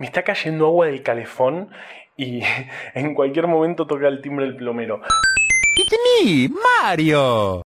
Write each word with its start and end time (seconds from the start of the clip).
Me 0.00 0.06
está 0.06 0.22
cayendo 0.22 0.64
agua 0.64 0.86
del 0.86 1.02
calefón 1.02 1.68
y 2.16 2.40
en 2.94 3.14
cualquier 3.14 3.46
momento 3.46 3.86
toca 3.86 4.08
el 4.08 4.22
timbre 4.22 4.46
el 4.46 4.56
plomero. 4.56 5.02
¡It's 5.76 6.50
Mario! 6.82 7.60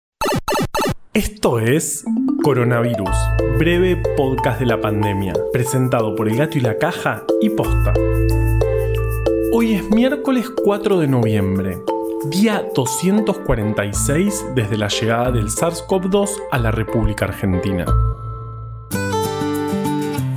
Esto 1.13 1.61
es 1.61 2.05
Coronavirus, 2.43 3.17
breve 3.57 4.03
podcast 4.17 4.59
de 4.59 4.67
la 4.67 4.81
pandemia, 4.81 5.33
presentado 5.53 6.17
por 6.17 6.29
El 6.29 6.37
Gato 6.37 6.59
y 6.59 6.63
la 6.63 6.77
Caja 6.77 7.23
y 7.41 7.51
Posta. 7.51 7.93
Hoy 9.53 9.75
es 9.75 9.89
miércoles 9.91 10.51
4 10.51 10.99
de 10.99 11.07
noviembre, 11.07 11.79
día 12.31 12.67
246 12.75 14.47
desde 14.57 14.77
la 14.77 14.89
llegada 14.89 15.31
del 15.31 15.51
SARS-CoV-2 15.51 16.31
a 16.51 16.59
la 16.59 16.73
República 16.73 17.27
Argentina. 17.27 17.87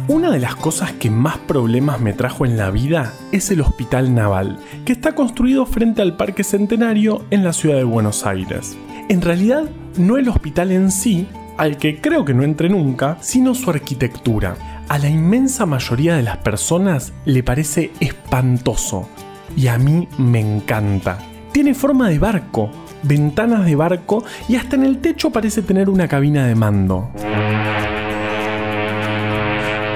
Una 0.09 0.31
de 0.31 0.39
las 0.39 0.55
cosas 0.55 0.93
que 0.93 1.09
más 1.09 1.37
problemas 1.37 1.99
me 1.99 2.13
trajo 2.13 2.45
en 2.45 2.55
la 2.55 2.71
vida 2.71 3.11
es 3.33 3.51
el 3.51 3.59
Hospital 3.59 4.15
Naval, 4.15 4.57
que 4.85 4.93
está 4.93 5.13
construido 5.13 5.65
frente 5.65 6.01
al 6.01 6.15
Parque 6.15 6.45
Centenario 6.45 7.25
en 7.29 7.43
la 7.43 7.51
ciudad 7.51 7.75
de 7.75 7.83
Buenos 7.83 8.25
Aires. 8.25 8.77
En 9.09 9.21
realidad, 9.21 9.65
no 9.97 10.15
el 10.15 10.29
hospital 10.29 10.71
en 10.71 10.91
sí, 10.91 11.27
al 11.57 11.75
que 11.75 11.99
creo 11.99 12.23
que 12.23 12.33
no 12.33 12.43
entré 12.43 12.69
nunca, 12.69 13.17
sino 13.19 13.53
su 13.53 13.69
arquitectura. 13.69 14.55
A 14.87 14.97
la 14.97 15.09
inmensa 15.09 15.65
mayoría 15.65 16.15
de 16.15 16.23
las 16.23 16.37
personas 16.37 17.11
le 17.25 17.43
parece 17.43 17.91
espantoso, 17.99 19.09
y 19.57 19.67
a 19.67 19.77
mí 19.77 20.07
me 20.17 20.39
encanta. 20.39 21.17
Tiene 21.51 21.73
forma 21.73 22.07
de 22.07 22.19
barco, 22.19 22.71
ventanas 23.03 23.65
de 23.65 23.75
barco 23.75 24.23
y 24.47 24.55
hasta 24.55 24.77
en 24.77 24.85
el 24.85 24.99
techo 24.99 25.31
parece 25.31 25.63
tener 25.63 25.89
una 25.89 26.07
cabina 26.07 26.47
de 26.47 26.55
mando. 26.55 27.11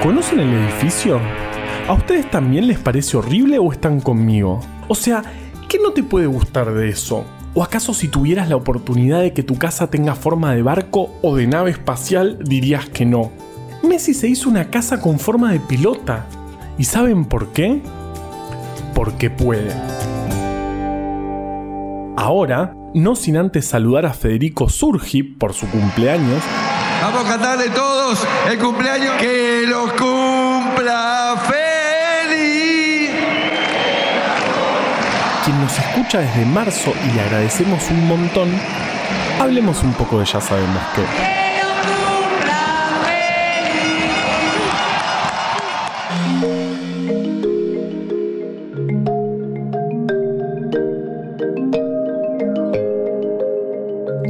¿Conocen 0.02 0.40
el 0.40 0.52
edificio? 0.52 1.20
¿A 1.86 1.92
ustedes 1.92 2.28
también 2.28 2.66
les 2.66 2.80
parece 2.80 3.16
horrible 3.16 3.60
o 3.60 3.70
están 3.70 4.00
conmigo? 4.00 4.58
O 4.88 4.96
sea, 4.96 5.22
¿qué 5.68 5.78
no 5.78 5.92
te 5.92 6.02
puede 6.02 6.26
gustar 6.26 6.74
de 6.74 6.88
eso? 6.88 7.24
¿O 7.54 7.62
acaso 7.62 7.94
si 7.94 8.08
tuvieras 8.08 8.48
la 8.48 8.56
oportunidad 8.56 9.20
de 9.20 9.32
que 9.32 9.44
tu 9.44 9.58
casa 9.58 9.90
tenga 9.90 10.16
forma 10.16 10.56
de 10.56 10.62
barco 10.62 11.10
o 11.22 11.36
de 11.36 11.46
nave 11.46 11.70
espacial 11.70 12.40
dirías 12.42 12.88
que 12.88 13.06
no? 13.06 13.30
Messi 13.88 14.12
se 14.12 14.26
hizo 14.26 14.50
una 14.50 14.70
casa 14.70 15.00
con 15.00 15.20
forma 15.20 15.52
de 15.52 15.60
pilota. 15.60 16.26
¿Y 16.78 16.82
saben 16.82 17.24
por 17.24 17.52
qué? 17.52 17.80
Porque 18.96 19.30
puede. 19.30 19.72
Ahora, 22.16 22.74
no 22.92 23.14
sin 23.14 23.36
antes 23.36 23.66
saludar 23.66 24.06
a 24.06 24.14
Federico 24.14 24.68
Surgi 24.68 25.22
por 25.22 25.52
su 25.52 25.68
cumpleaños, 25.68 26.42
Vamos 27.02 27.26
a 27.26 27.30
cantarle 27.30 27.68
todos 27.70 28.24
el 28.48 28.58
cumpleaños. 28.60 29.16
Que 29.16 29.64
los 29.66 29.92
cumpla 29.94 31.34
feliz. 31.48 33.10
quien 35.44 35.60
nos 35.60 35.76
escucha 35.76 36.20
desde 36.20 36.44
marzo 36.44 36.92
y 37.04 37.12
le 37.12 37.22
agradecemos 37.22 37.90
un 37.90 38.06
montón, 38.06 38.52
hablemos 39.40 39.82
un 39.82 39.92
poco 39.94 40.20
de 40.20 40.26
ya 40.26 40.40
sabemos 40.40 40.80
qué. 40.94 41.02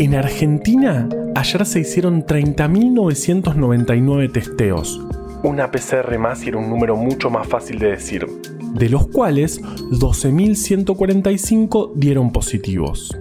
En 0.03 0.15
Argentina, 0.15 1.07
ayer 1.35 1.67
se 1.67 1.81
hicieron 1.81 2.25
30.999 2.25 4.33
testeos. 4.33 5.01
Una 5.43 5.71
PCR 5.71 6.19
más 6.19 6.45
y 6.45 6.51
era 6.51 6.59
un 6.59 6.69
número 6.71 6.97
mucho 6.97 7.31
más 7.31 7.49
fácil 7.49 7.79
de 7.79 7.93
decir. 7.93 8.27
De 8.75 8.89
los 8.89 9.07
cuales, 9.09 9.61
12.145 9.63 11.93
dieron 11.95 12.33
positivos. 12.33 13.15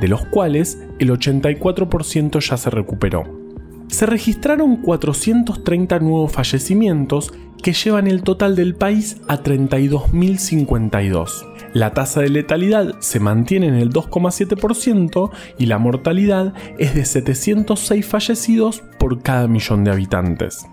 de 0.00 0.08
los 0.08 0.24
cuales 0.26 0.78
el 1.00 1.10
84% 1.10 2.40
ya 2.40 2.56
se 2.56 2.70
recuperó 2.70 3.37
se 3.88 4.06
registraron 4.06 4.76
430 4.76 5.98
nuevos 5.98 6.32
fallecimientos 6.32 7.32
que 7.62 7.72
llevan 7.72 8.06
el 8.06 8.22
total 8.22 8.56
del 8.56 8.74
país 8.74 9.20
a 9.28 9.42
32.052. 9.42 11.46
La 11.74 11.92
tasa 11.92 12.20
de 12.20 12.30
letalidad 12.30 12.98
se 13.00 13.20
mantiene 13.20 13.68
en 13.68 13.74
el 13.74 13.90
2,7% 13.90 15.30
y 15.58 15.66
la 15.66 15.78
mortalidad 15.78 16.54
es 16.78 16.94
de 16.94 17.04
706 17.04 18.06
fallecidos 18.06 18.82
por 18.98 19.22
cada 19.22 19.48
millón 19.48 19.84
de 19.84 19.90
habitantes. 19.90 20.66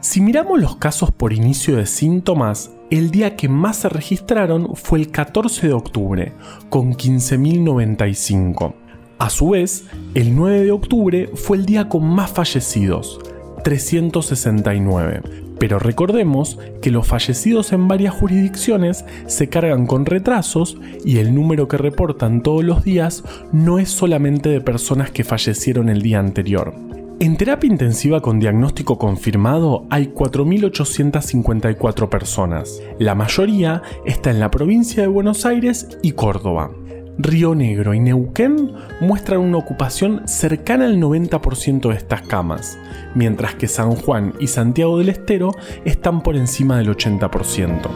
Si 0.00 0.20
miramos 0.20 0.60
los 0.60 0.76
casos 0.76 1.10
por 1.10 1.32
inicio 1.32 1.76
de 1.76 1.86
síntomas, 1.86 2.70
el 2.90 3.10
día 3.10 3.34
que 3.34 3.48
más 3.48 3.78
se 3.78 3.88
registraron 3.88 4.76
fue 4.76 5.00
el 5.00 5.10
14 5.10 5.68
de 5.68 5.72
octubre, 5.72 6.32
con 6.68 6.92
15.095. 6.92 8.85
A 9.18 9.30
su 9.30 9.50
vez, 9.50 9.84
el 10.14 10.36
9 10.36 10.64
de 10.64 10.70
octubre 10.72 11.30
fue 11.34 11.56
el 11.56 11.64
día 11.64 11.88
con 11.88 12.06
más 12.06 12.30
fallecidos, 12.30 13.18
369. 13.64 15.22
Pero 15.58 15.78
recordemos 15.78 16.58
que 16.82 16.90
los 16.90 17.06
fallecidos 17.06 17.72
en 17.72 17.88
varias 17.88 18.12
jurisdicciones 18.12 19.06
se 19.26 19.48
cargan 19.48 19.86
con 19.86 20.04
retrasos 20.04 20.76
y 21.02 21.16
el 21.16 21.34
número 21.34 21.66
que 21.66 21.78
reportan 21.78 22.42
todos 22.42 22.62
los 22.62 22.84
días 22.84 23.24
no 23.52 23.78
es 23.78 23.88
solamente 23.88 24.50
de 24.50 24.60
personas 24.60 25.10
que 25.10 25.24
fallecieron 25.24 25.88
el 25.88 26.02
día 26.02 26.18
anterior. 26.18 26.74
En 27.18 27.38
terapia 27.38 27.70
intensiva 27.70 28.20
con 28.20 28.38
diagnóstico 28.38 28.98
confirmado 28.98 29.86
hay 29.88 30.08
4.854 30.08 32.10
personas. 32.10 32.82
La 32.98 33.14
mayoría 33.14 33.80
está 34.04 34.30
en 34.30 34.40
la 34.40 34.50
provincia 34.50 35.00
de 35.00 35.08
Buenos 35.08 35.46
Aires 35.46 35.88
y 36.02 36.12
Córdoba. 36.12 36.70
Río 37.18 37.54
Negro 37.54 37.94
y 37.94 38.00
Neuquén 38.00 38.72
muestran 39.00 39.40
una 39.40 39.58
ocupación 39.58 40.22
cercana 40.26 40.84
al 40.84 41.00
90% 41.00 41.88
de 41.88 41.96
estas 41.96 42.22
camas, 42.22 42.78
mientras 43.14 43.54
que 43.54 43.68
San 43.68 43.92
Juan 43.92 44.34
y 44.38 44.48
Santiago 44.48 44.98
del 44.98 45.08
Estero 45.08 45.52
están 45.84 46.22
por 46.22 46.36
encima 46.36 46.76
del 46.78 46.88
80%. 46.88 47.88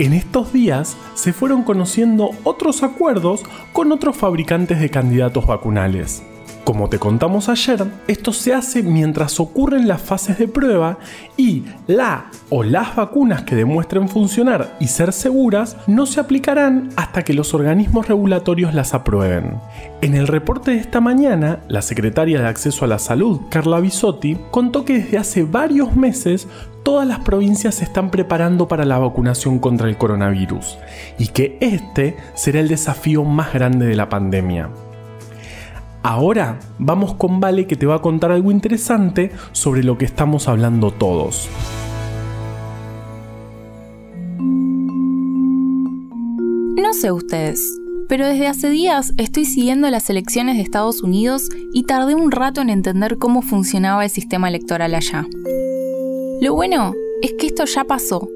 En 0.00 0.12
estos 0.12 0.52
días 0.52 0.96
se 1.14 1.32
fueron 1.32 1.62
conociendo 1.62 2.30
otros 2.42 2.82
acuerdos 2.82 3.42
con 3.72 3.92
otros 3.92 4.16
fabricantes 4.16 4.80
de 4.80 4.90
candidatos 4.90 5.46
vacunales. 5.46 6.24
Como 6.64 6.88
te 6.88 6.98
contamos 6.98 7.50
ayer, 7.50 7.84
esto 8.08 8.32
se 8.32 8.54
hace 8.54 8.82
mientras 8.82 9.38
ocurren 9.38 9.86
las 9.86 10.00
fases 10.00 10.38
de 10.38 10.48
prueba 10.48 10.98
y 11.36 11.64
la 11.86 12.30
o 12.48 12.62
las 12.62 12.96
vacunas 12.96 13.42
que 13.42 13.54
demuestren 13.54 14.08
funcionar 14.08 14.74
y 14.80 14.86
ser 14.86 15.12
seguras 15.12 15.76
no 15.86 16.06
se 16.06 16.20
aplicarán 16.20 16.88
hasta 16.96 17.22
que 17.22 17.34
los 17.34 17.52
organismos 17.52 18.08
regulatorios 18.08 18.72
las 18.72 18.94
aprueben. 18.94 19.58
En 20.00 20.14
el 20.14 20.26
reporte 20.26 20.70
de 20.70 20.78
esta 20.78 21.02
mañana, 21.02 21.60
la 21.68 21.82
secretaria 21.82 22.40
de 22.40 22.48
Acceso 22.48 22.86
a 22.86 22.88
la 22.88 22.98
Salud, 22.98 23.42
Carla 23.50 23.78
Bisotti, 23.80 24.38
contó 24.50 24.86
que 24.86 24.94
desde 24.94 25.18
hace 25.18 25.42
varios 25.42 25.94
meses 25.96 26.48
todas 26.82 27.06
las 27.06 27.18
provincias 27.18 27.74
se 27.74 27.84
están 27.84 28.10
preparando 28.10 28.68
para 28.68 28.86
la 28.86 28.98
vacunación 28.98 29.58
contra 29.58 29.86
el 29.86 29.98
coronavirus 29.98 30.78
y 31.18 31.26
que 31.26 31.58
este 31.60 32.16
será 32.32 32.60
el 32.60 32.68
desafío 32.68 33.22
más 33.22 33.52
grande 33.52 33.84
de 33.84 33.96
la 33.96 34.08
pandemia. 34.08 34.70
Ahora 36.06 36.58
vamos 36.78 37.14
con 37.14 37.40
Vale 37.40 37.66
que 37.66 37.76
te 37.76 37.86
va 37.86 37.94
a 37.94 38.02
contar 38.02 38.30
algo 38.30 38.50
interesante 38.50 39.32
sobre 39.52 39.82
lo 39.82 39.96
que 39.96 40.04
estamos 40.04 40.48
hablando 40.48 40.90
todos. 40.90 41.48
No 46.76 46.92
sé 46.92 47.10
ustedes, 47.10 47.58
pero 48.06 48.26
desde 48.26 48.48
hace 48.48 48.68
días 48.68 49.14
estoy 49.16 49.46
siguiendo 49.46 49.88
las 49.88 50.10
elecciones 50.10 50.56
de 50.56 50.62
Estados 50.62 51.02
Unidos 51.02 51.48
y 51.72 51.84
tardé 51.84 52.14
un 52.14 52.30
rato 52.30 52.60
en 52.60 52.68
entender 52.68 53.16
cómo 53.16 53.40
funcionaba 53.40 54.04
el 54.04 54.10
sistema 54.10 54.48
electoral 54.50 54.94
allá. 54.94 55.26
Lo 56.42 56.52
bueno 56.52 56.92
es 57.22 57.32
que 57.38 57.46
esto 57.46 57.64
ya 57.64 57.84
pasó 57.84 58.28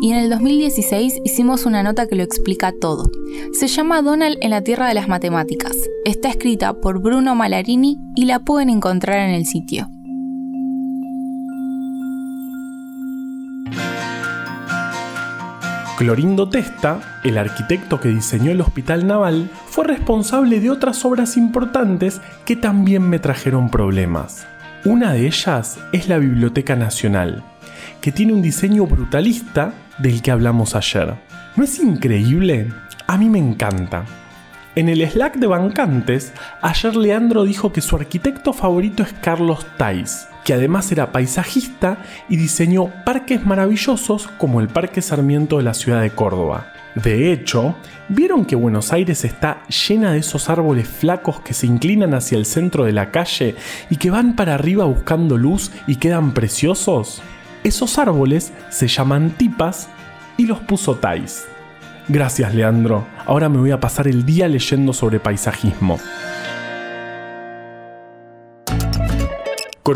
y 0.00 0.12
en 0.12 0.18
el 0.18 0.30
2016 0.30 1.20
hicimos 1.24 1.66
una 1.66 1.82
nota 1.82 2.06
que 2.06 2.16
lo 2.16 2.22
explica 2.22 2.72
todo. 2.80 3.10
Se 3.52 3.68
llama 3.68 4.02
Donald 4.02 4.36
en 4.40 4.50
la 4.50 4.62
Tierra 4.62 4.88
de 4.88 4.94
las 4.94 5.08
Matemáticas. 5.08 5.76
Está 6.04 6.28
escrita 6.28 6.74
por 6.74 7.00
Bruno 7.00 7.34
Malarini 7.34 7.98
y 8.14 8.26
la 8.26 8.40
pueden 8.40 8.68
encontrar 8.68 9.18
en 9.18 9.34
el 9.34 9.46
sitio. 9.46 9.88
Clorindo 15.96 16.50
Testa, 16.50 17.20
el 17.24 17.38
arquitecto 17.38 18.00
que 18.00 18.08
diseñó 18.08 18.50
el 18.50 18.60
Hospital 18.60 19.06
Naval, 19.06 19.50
fue 19.66 19.86
responsable 19.86 20.60
de 20.60 20.70
otras 20.70 21.02
obras 21.06 21.38
importantes 21.38 22.20
que 22.44 22.54
también 22.54 23.08
me 23.08 23.18
trajeron 23.18 23.70
problemas. 23.70 24.46
Una 24.86 25.14
de 25.14 25.26
ellas 25.26 25.80
es 25.90 26.08
la 26.08 26.18
Biblioteca 26.18 26.76
Nacional, 26.76 27.42
que 28.00 28.12
tiene 28.12 28.32
un 28.32 28.40
diseño 28.40 28.86
brutalista 28.86 29.72
del 29.98 30.22
que 30.22 30.30
hablamos 30.30 30.76
ayer. 30.76 31.12
¿No 31.56 31.64
es 31.64 31.80
increíble? 31.80 32.72
A 33.08 33.18
mí 33.18 33.28
me 33.28 33.40
encanta. 33.40 34.04
En 34.76 34.88
el 34.88 35.04
Slack 35.10 35.38
de 35.38 35.48
Bancantes, 35.48 36.32
ayer 36.62 36.94
Leandro 36.94 37.42
dijo 37.42 37.72
que 37.72 37.80
su 37.80 37.96
arquitecto 37.96 38.52
favorito 38.52 39.02
es 39.02 39.12
Carlos 39.12 39.66
Tais, 39.76 40.28
que 40.44 40.54
además 40.54 40.92
era 40.92 41.10
paisajista 41.10 41.98
y 42.28 42.36
diseñó 42.36 42.92
parques 43.04 43.44
maravillosos 43.44 44.28
como 44.38 44.60
el 44.60 44.68
Parque 44.68 45.02
Sarmiento 45.02 45.56
de 45.56 45.64
la 45.64 45.74
ciudad 45.74 46.00
de 46.00 46.10
Córdoba. 46.10 46.75
De 46.96 47.30
hecho, 47.30 47.76
¿vieron 48.08 48.46
que 48.46 48.56
Buenos 48.56 48.90
Aires 48.90 49.26
está 49.26 49.62
llena 49.68 50.12
de 50.12 50.18
esos 50.20 50.48
árboles 50.48 50.88
flacos 50.88 51.40
que 51.40 51.52
se 51.52 51.66
inclinan 51.66 52.14
hacia 52.14 52.38
el 52.38 52.46
centro 52.46 52.84
de 52.84 52.92
la 52.92 53.10
calle 53.10 53.54
y 53.90 53.96
que 53.96 54.10
van 54.10 54.34
para 54.34 54.54
arriba 54.54 54.86
buscando 54.86 55.36
luz 55.36 55.70
y 55.86 55.96
quedan 55.96 56.32
preciosos? 56.32 57.20
Esos 57.64 57.98
árboles 57.98 58.54
se 58.70 58.88
llaman 58.88 59.30
tipas 59.30 59.90
y 60.38 60.46
los 60.46 60.60
puso 60.60 60.96
Tais. 60.96 61.46
Gracias, 62.08 62.54
Leandro. 62.54 63.06
Ahora 63.26 63.50
me 63.50 63.58
voy 63.58 63.72
a 63.72 63.80
pasar 63.80 64.08
el 64.08 64.24
día 64.24 64.48
leyendo 64.48 64.94
sobre 64.94 65.20
paisajismo. 65.20 65.98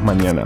mañana. 0.00 0.44